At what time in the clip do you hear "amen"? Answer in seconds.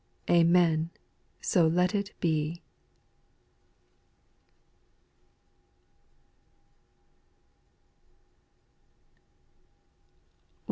0.31-0.89